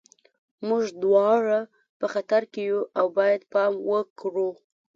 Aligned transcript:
موږ 0.67 0.83
دواړه 1.03 1.59
په 1.99 2.05
خطر 2.13 2.41
کې 2.51 2.61
یو 2.69 2.79
او 2.99 3.05
باید 3.17 3.41
پام 3.53 3.73
وکړو 3.89 4.49